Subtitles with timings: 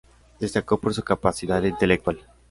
[0.39, 2.25] Destacó por su capacidad intelectual.